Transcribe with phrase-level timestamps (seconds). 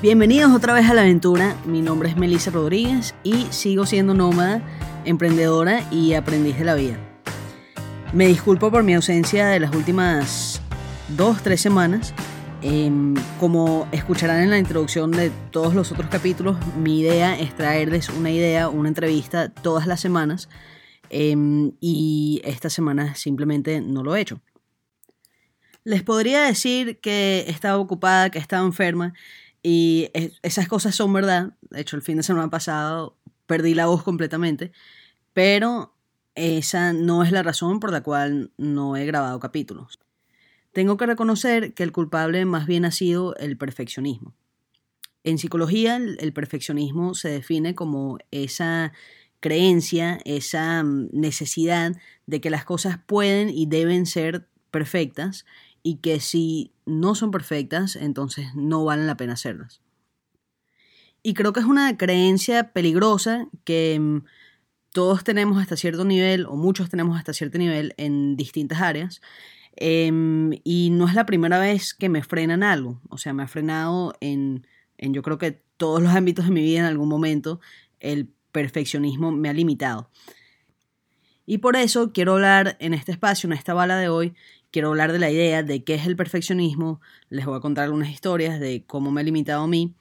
[0.00, 1.56] Bienvenidos otra vez a la aventura.
[1.66, 4.62] Mi nombre es Melissa Rodríguez y sigo siendo nómada,
[5.04, 6.96] emprendedora y aprendiz de la vida.
[8.12, 10.62] Me disculpo por mi ausencia de las últimas
[11.08, 12.14] dos, tres semanas.
[12.62, 18.08] Em, como escucharán en la introducción de todos los otros capítulos, mi idea es traerles
[18.08, 20.48] una idea, una entrevista todas las semanas.
[21.10, 24.40] Em, y esta semana simplemente no lo he hecho.
[25.82, 29.12] Les podría decir que estaba ocupada, que estaba enferma
[29.70, 30.08] y
[30.42, 31.52] esas cosas son verdad.
[31.68, 34.72] De hecho, el fin de semana pasado perdí la voz completamente.
[35.34, 35.94] Pero
[36.34, 39.98] esa no es la razón por la cual no he grabado capítulos.
[40.72, 44.32] Tengo que reconocer que el culpable más bien ha sido el perfeccionismo.
[45.22, 48.94] En psicología, el perfeccionismo se define como esa
[49.38, 51.94] creencia, esa mm, necesidad
[52.24, 55.44] de que las cosas pueden y deben ser perfectas
[55.82, 59.82] y que si no son perfectas, entonces no valen la pena hacerlas.
[61.22, 64.24] Y creo que es una creencia peligrosa que mm,
[64.92, 69.20] todos tenemos hasta cierto nivel, o muchos tenemos hasta cierto nivel en distintas áreas.
[69.76, 73.00] Em, y no es la primera vez que me frenan algo.
[73.10, 74.66] O sea, me ha frenado en,
[74.96, 77.60] en yo creo que todos los ámbitos de mi vida en algún momento.
[78.00, 80.10] El perfeccionismo me ha limitado.
[81.46, 84.34] Y por eso quiero hablar en este espacio, en esta bala de hoy,
[84.70, 88.10] quiero hablar de la idea de qué es el perfeccionismo, les voy a contar algunas
[88.10, 89.94] historias de cómo me ha limitado a mí,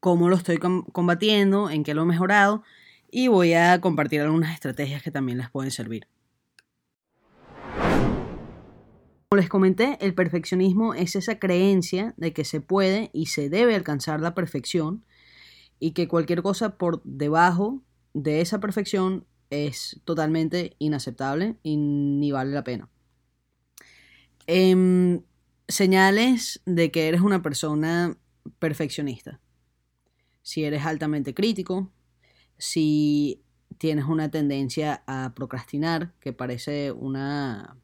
[0.00, 2.62] cómo lo estoy combatiendo, en qué lo he mejorado
[3.10, 6.06] y voy a compartir algunas estrategias que también les pueden servir.
[9.30, 13.74] Como les comenté, el perfeccionismo es esa creencia de que se puede y se debe
[13.74, 15.04] alcanzar la perfección
[15.78, 17.82] y que cualquier cosa por debajo
[18.14, 22.88] de esa perfección es totalmente inaceptable y ni vale la pena.
[24.50, 25.20] Em,
[25.68, 28.16] señales de que eres una persona
[28.58, 29.40] perfeccionista.
[30.40, 31.92] Si eres altamente crítico,
[32.56, 33.42] si
[33.76, 37.76] tienes una tendencia a procrastinar, que parece una,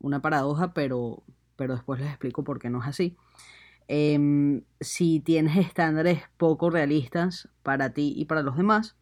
[0.00, 1.22] una paradoja, pero,
[1.54, 3.16] pero después les explico por qué no es así.
[3.86, 8.96] Em, si tienes estándares poco realistas para ti y para los demás.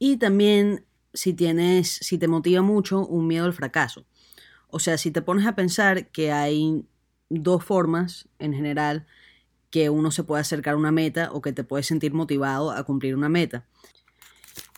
[0.00, 4.06] Y también si tienes, si te motiva mucho un miedo al fracaso.
[4.72, 6.84] O sea, si te pones a pensar que hay
[7.28, 9.06] dos formas en general
[9.70, 12.82] que uno se puede acercar a una meta o que te puedes sentir motivado a
[12.84, 13.66] cumplir una meta.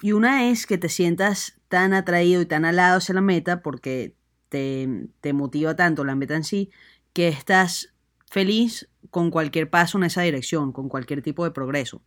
[0.02, 4.14] Y una es que te sientas tan atraído y tan alado hacia la meta porque
[4.48, 6.70] te, te motiva tanto la meta en sí
[7.12, 7.94] que estás
[8.30, 12.02] feliz con cualquier paso en esa dirección, con cualquier tipo de progreso.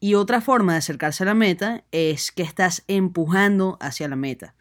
[0.00, 4.54] Y otra forma de acercarse a la meta es que estás empujando hacia la meta.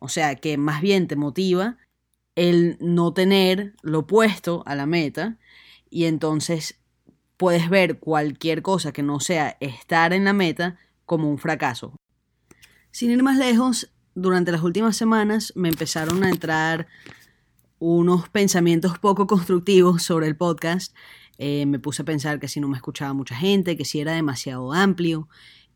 [0.00, 1.76] O sea, que más bien te motiva
[2.34, 5.38] el no tener lo opuesto a la meta
[5.90, 6.78] y entonces
[7.36, 11.94] puedes ver cualquier cosa que no sea estar en la meta como un fracaso.
[12.90, 16.86] Sin ir más lejos, durante las últimas semanas me empezaron a entrar
[17.78, 20.94] unos pensamientos poco constructivos sobre el podcast.
[21.38, 24.12] Eh, me puse a pensar que si no me escuchaba mucha gente, que si era
[24.12, 25.28] demasiado amplio,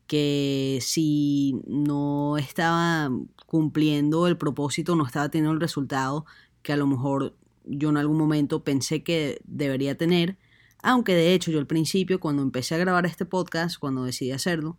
[0.07, 3.09] que si no estaba
[3.45, 6.25] cumpliendo el propósito, no estaba teniendo el resultado
[6.61, 10.37] que a lo mejor yo en algún momento pensé que debería tener,
[10.81, 14.77] aunque de hecho yo al principio cuando empecé a grabar este podcast, cuando decidí hacerlo,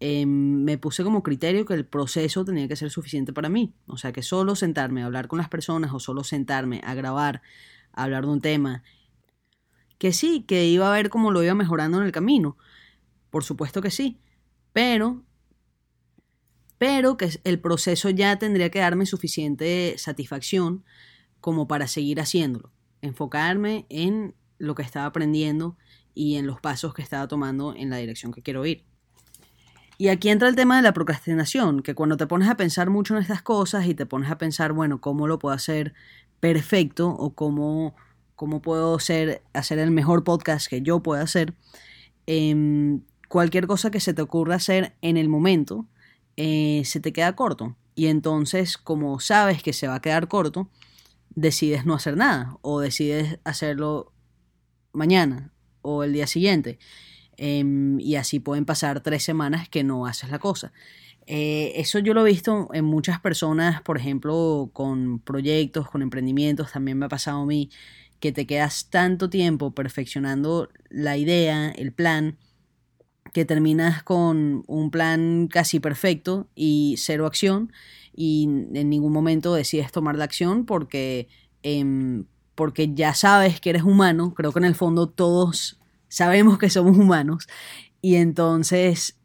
[0.00, 3.96] em, me puse como criterio que el proceso tenía que ser suficiente para mí, o
[3.96, 7.42] sea que solo sentarme a hablar con las personas o solo sentarme a grabar,
[7.92, 8.82] a hablar de un tema,
[9.98, 12.56] que sí, que iba a ver cómo lo iba mejorando en el camino,
[13.30, 14.18] por supuesto que sí,
[14.72, 15.24] pero
[16.80, 20.82] pero que el proceso ya tendría que darme suficiente satisfacción
[21.42, 22.72] como para seguir haciéndolo,
[23.02, 25.76] enfocarme en lo que estaba aprendiendo
[26.14, 28.86] y en los pasos que estaba tomando en la dirección que quiero ir.
[29.98, 33.14] Y aquí entra el tema de la procrastinación, que cuando te pones a pensar mucho
[33.14, 35.92] en estas cosas y te pones a pensar, bueno, ¿cómo lo puedo hacer
[36.40, 37.94] perfecto o cómo,
[38.36, 41.52] cómo puedo hacer, hacer el mejor podcast que yo pueda hacer?
[42.24, 45.86] Em, cualquier cosa que se te ocurra hacer en el momento,
[46.36, 47.76] eh, se te queda corto.
[47.94, 50.68] Y entonces, como sabes que se va a quedar corto,
[51.36, 54.12] decides no hacer nada o decides hacerlo
[54.92, 56.80] mañana o el día siguiente.
[57.36, 60.72] Em, y así pueden pasar tres semanas que no haces la cosa.
[61.28, 66.72] Eh, eso yo lo he visto en muchas personas, por ejemplo, con proyectos, con emprendimientos,
[66.72, 67.70] también me ha pasado a mí,
[68.18, 72.36] que te quedas tanto tiempo perfeccionando la idea, el plan,
[73.32, 77.72] que terminas con un plan casi perfecto y cero acción
[78.14, 78.44] y
[78.74, 81.28] en ningún momento decides tomar la acción porque
[81.62, 82.24] em,
[82.60, 86.98] porque ya sabes que eres humano, creo que en el fondo todos sabemos que somos
[86.98, 87.48] humanos,
[88.02, 89.16] y entonces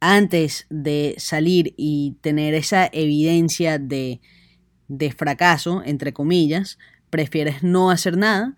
[0.00, 4.22] antes de salir y tener esa evidencia de,
[4.88, 6.78] de fracaso, entre comillas,
[7.10, 8.56] prefieres no hacer nada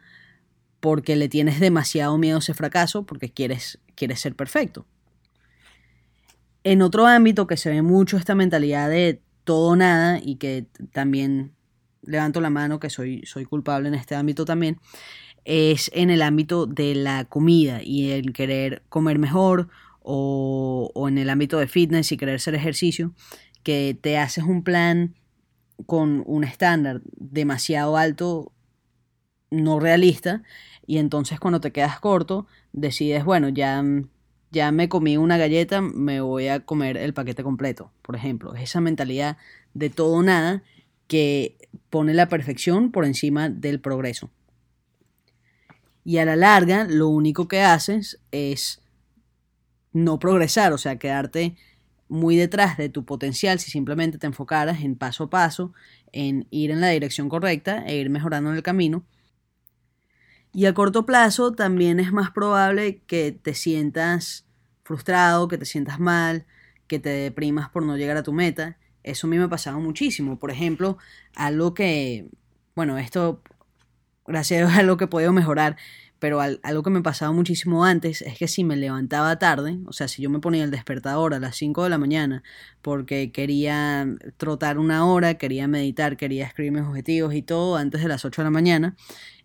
[0.80, 4.86] porque le tienes demasiado miedo a ese fracaso, porque quieres, quieres ser perfecto.
[6.64, 11.54] En otro ámbito que se ve mucho esta mentalidad de todo nada y que también
[12.02, 14.78] levanto la mano que soy, soy culpable en este ámbito también,
[15.44, 19.68] es en el ámbito de la comida y el querer comer mejor
[20.00, 23.14] o, o en el ámbito de fitness y querer hacer ejercicio,
[23.62, 25.14] que te haces un plan
[25.86, 28.52] con un estándar demasiado alto,
[29.50, 30.42] no realista,
[30.86, 33.82] y entonces cuando te quedas corto, decides, bueno, ya,
[34.50, 38.54] ya me comí una galleta, me voy a comer el paquete completo, por ejemplo.
[38.54, 39.36] Es esa mentalidad
[39.74, 40.62] de todo o nada
[41.06, 41.56] que
[41.90, 44.30] pone la perfección por encima del progreso.
[46.04, 48.80] Y a la larga, lo único que haces es
[49.92, 51.56] no progresar, o sea, quedarte
[52.08, 55.72] muy detrás de tu potencial si simplemente te enfocaras en paso a paso,
[56.12, 59.04] en ir en la dirección correcta e ir mejorando en el camino.
[60.58, 64.44] Y a corto plazo también es más probable que te sientas
[64.82, 66.46] frustrado, que te sientas mal,
[66.88, 68.76] que te deprimas por no llegar a tu meta.
[69.04, 70.40] Eso a mí me ha pasado muchísimo.
[70.40, 70.98] Por ejemplo,
[71.36, 72.26] algo que,
[72.74, 73.40] bueno, esto
[74.26, 75.76] gracias a lo que he podido mejorar,
[76.18, 80.08] pero algo que me pasaba muchísimo antes es que si me levantaba tarde, o sea,
[80.08, 82.42] si yo me ponía el despertador a las 5 de la mañana
[82.82, 88.08] porque quería trotar una hora, quería meditar, quería escribir mis objetivos y todo antes de
[88.08, 88.96] las 8 de la mañana,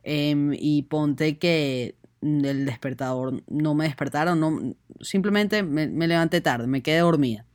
[0.03, 6.67] em, y ponte que el despertador no me despertara, no, simplemente me, me levanté tarde,
[6.67, 7.45] me quedé dormida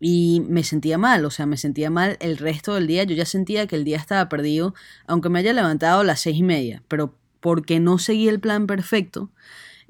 [0.00, 3.04] y me sentía mal, o sea, me sentía mal el resto del día.
[3.04, 4.74] Yo ya sentía que el día estaba perdido,
[5.06, 8.66] aunque me haya levantado a las seis y media, pero porque no seguí el plan
[8.66, 9.30] perfecto,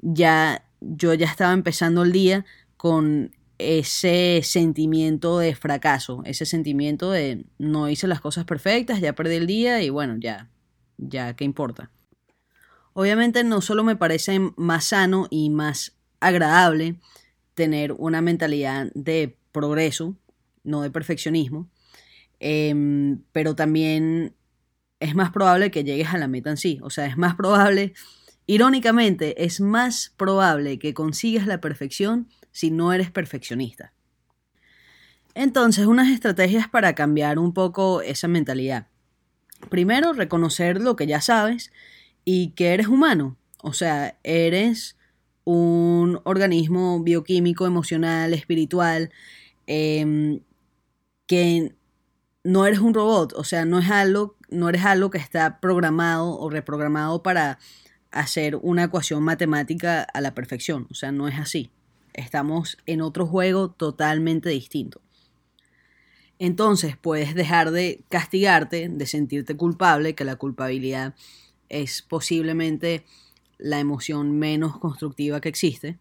[0.01, 2.45] ya yo ya estaba empezando el día
[2.75, 9.35] con ese sentimiento de fracaso, ese sentimiento de no hice las cosas perfectas, ya perdí
[9.35, 10.49] el día y bueno, ya,
[11.01, 11.91] ya, ¿qué importa?
[12.93, 16.95] Obviamente no solo me parece más sano y más agradable
[17.53, 20.15] tener una mentalidad de progreso,
[20.63, 21.69] no de perfeccionismo,
[22.39, 24.35] em, pero también
[24.99, 26.79] es más probable que llegues a la meta en sí.
[26.83, 27.93] O sea, es más probable,
[28.45, 33.93] irónicamente, es más probable que consigas la perfección si no eres perfeccionista.
[35.33, 38.90] Entonces, unas estrategias para cambiar un poco esa mentalidad.
[39.69, 41.71] Primero, reconocer lo que ya sabes
[42.25, 43.37] y que eres humano.
[43.61, 44.97] O sea, eres
[45.43, 49.11] un organismo bioquímico, emocional, espiritual,
[49.67, 50.41] em,
[51.27, 51.73] que
[52.43, 56.37] no eres un robot, o sea, no es algo, no eres algo que está programado
[56.39, 57.59] o reprogramado para
[58.11, 61.71] hacer una ecuación matemática a la perfección, o sea, no es así.
[62.13, 65.01] Estamos en otro juego totalmente distinto.
[66.43, 71.13] Entonces puedes dejar de castigarte, de sentirte culpable, que la culpabilidad
[71.69, 73.05] es posiblemente
[73.59, 75.99] la emoción menos constructiva que existe.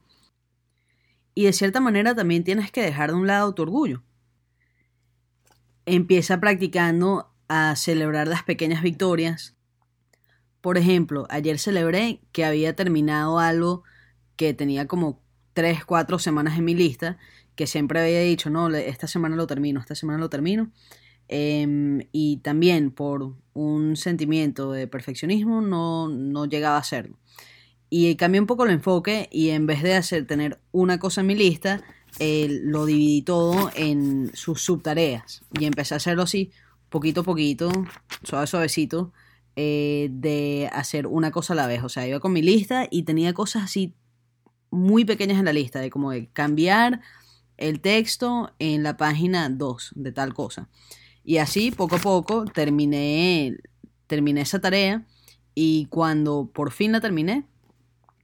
[1.35, 4.03] Y de cierta manera también tienes que dejar de un lado tu orgullo
[5.85, 9.57] empieza practicando a celebrar las pequeñas victorias.
[10.63, 13.83] Por ejemplo, ayer celebré que había terminado algo
[14.37, 15.21] que tenía como
[15.53, 17.19] 3, 4 semanas en mi lista,
[17.55, 20.71] que siempre había dicho, no, esta semana lo termino, esta semana lo termino.
[21.29, 27.19] Em, y también por un sentimiento de perfeccionismo no, no llegaba a hacerlo.
[27.89, 31.27] Y cambié un poco el enfoque y en vez de hacer tener una cosa en
[31.29, 31.83] mi lista,
[32.19, 36.51] lo dividí todo en sus subtareas y empecé a hacerlo así,
[36.89, 37.71] poquito a poquito,
[38.23, 39.13] suave suavecito,
[39.57, 41.83] eh, de hacer una cosa a la vez.
[41.83, 43.95] O sea, iba con mi lista y tenía cosas así
[44.71, 47.01] muy pequeñas en la lista, de como de cambiar
[47.61, 50.69] el texto en la página 2 de tal cosa.
[51.23, 53.57] Y así, poco a poco, terminé,
[54.07, 55.07] terminé esa tarea
[55.55, 57.45] y cuando por fin la terminé,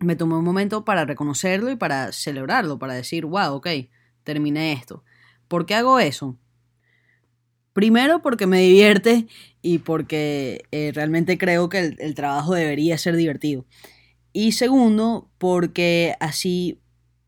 [0.00, 3.68] me tomé un momento para reconocerlo y para celebrarlo, para decir, wow, ok,
[4.24, 5.04] terminé esto.
[5.48, 6.36] ¿Por qué hago eso?
[7.72, 9.26] Primero porque me divierte
[9.60, 13.66] y porque eh, realmente creo que el, el trabajo debería ser divertido.
[14.32, 16.80] Y segundo, porque así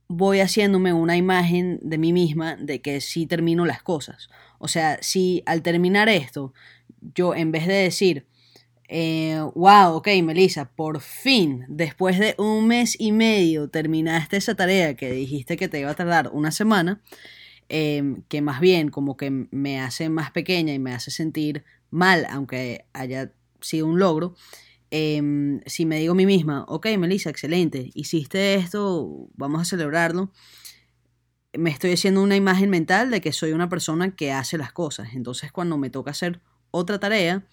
[0.08, 4.30] voy haciéndome una imagen de mí misma de que sí termino las cosas.
[4.58, 6.54] O sea, si al terminar esto,
[7.14, 8.26] yo en vez de decir,
[8.88, 14.94] eh, wow, ok, Melissa, por fin, después de un mes y medio terminaste esa tarea
[14.94, 17.02] que dijiste que te iba a tardar una semana,
[17.68, 22.26] em, que más bien como que me hace más pequeña y me hace sentir mal,
[22.30, 24.34] aunque haya sido un logro.
[24.90, 30.32] Em, si me digo a mí misma, ok, Melissa, excelente, hiciste esto, vamos a celebrarlo,
[31.52, 35.10] me estoy haciendo una imagen mental de que soy una persona que hace las cosas.
[35.14, 36.40] Entonces, cuando me toca hacer
[36.70, 37.46] otra tarea,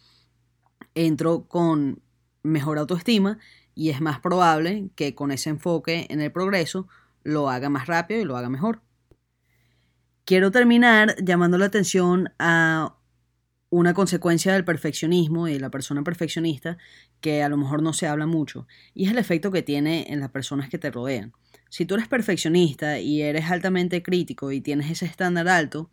[0.94, 2.02] entro con
[2.44, 3.40] mejor autoestima
[3.74, 6.88] y es más probable que con ese enfoque en el progreso
[7.24, 8.82] lo haga más rápido y lo haga mejor.
[10.26, 12.96] Quiero terminar llamando la atención a
[13.76, 16.78] una consecuencia del perfeccionismo y de la persona perfeccionista
[17.20, 20.22] que a lo mejor no se habla mucho, y es el efecto que tiene en
[20.22, 21.34] las personas que te rodean.
[21.70, 25.90] Si tú eres perfeccionista y eres altamente crítico y tienes ese estándar alto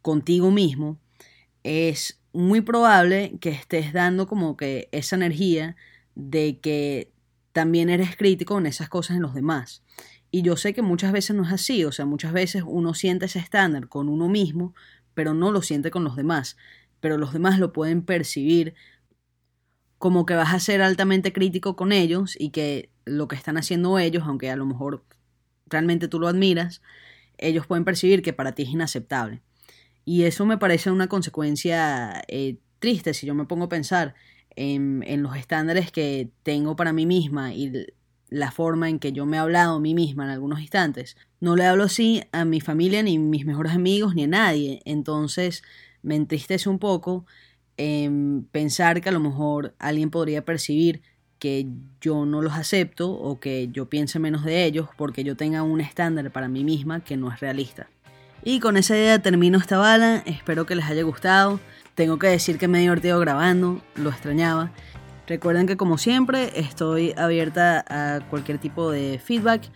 [0.00, 0.98] contigo mismo,
[1.62, 5.76] es muy probable que estés dando como que esa energía
[6.14, 7.12] de que
[7.52, 9.82] también eres crítico en esas cosas en los demás.
[10.30, 13.26] Y yo sé que muchas veces no es así, o sea, muchas veces uno siente
[13.26, 14.74] ese estándar con uno mismo,
[15.12, 16.56] pero no lo siente con los demás
[17.00, 18.74] pero los demás lo pueden percibir
[19.98, 23.98] como que vas a ser altamente crítico con ellos y que lo que están haciendo
[23.98, 25.04] ellos, aunque a lo mejor
[25.66, 26.80] realmente tú lo admiras,
[27.38, 29.42] ellos pueden percibir que para ti es inaceptable.
[30.04, 34.14] Y eso me parece una consecuencia eh, triste si yo me pongo a pensar
[34.56, 37.86] en, en, los estándares que tengo para mí misma y
[38.30, 41.16] la forma en que yo me he hablado a mí misma en algunos instantes.
[41.40, 44.80] No le hablo así a mi familia, ni a mis mejores amigos, ni a nadie.
[44.84, 45.62] Entonces,
[46.02, 47.26] me entristece un poco
[47.76, 51.02] em, pensar que a lo mejor alguien podría percibir
[51.38, 51.66] que
[52.00, 55.80] yo no los acepto o que yo piense menos de ellos porque yo tenga un
[55.80, 57.88] estándar para mí misma que no es realista.
[58.44, 61.60] Y con esa idea termino esta bala, espero que les haya gustado.
[61.94, 64.70] Tengo que decir que me he divertido grabando, lo extrañaba.
[65.26, 69.70] Recuerden que como siempre estoy abierta a cualquier tipo de feedback.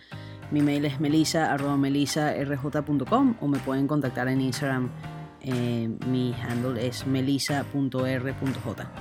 [0.51, 4.89] Mi mail es melisa.melisarj.com o me pueden contactar en Instagram
[5.45, 8.91] eh, mi handle es melisa.r.j.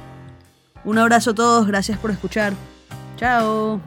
[0.84, 2.52] Un abrazo a todos, gracias por escuchar.
[3.16, 3.80] Chao.